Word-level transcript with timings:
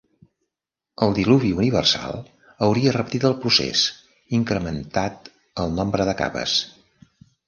El 1.07 1.11
diluvi 1.17 1.49
universal 1.63 2.15
hauria 2.67 2.93
repetit 2.95 3.27
el 3.29 3.35
procés, 3.43 3.83
incrementat 4.39 5.29
el 5.65 5.77
nombre 5.81 6.09
de 6.11 6.17
capes. 6.23 6.57